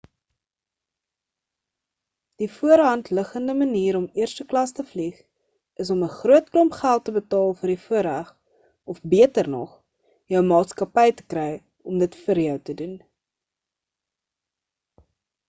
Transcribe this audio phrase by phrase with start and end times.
[2.43, 5.19] die voor die hand liggende manier om eerste klas te vlieg
[5.83, 8.31] is om n groot klomp geld te betaal vir die voorreg
[8.95, 9.75] of beter nog–
[10.37, 11.03] jou maatskappy
[11.35, 11.47] kry
[11.93, 12.97] om dit vir jou te doen